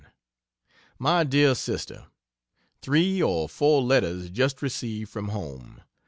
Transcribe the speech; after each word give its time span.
MY 0.97 1.25
DEAR 1.25 1.53
SISTER, 1.53 2.07
Three 2.81 3.21
or 3.21 3.47
four 3.47 3.83
letters 3.83 4.31
just 4.31 4.63
received 4.63 5.11
from 5.11 5.27
home. 5.27 5.83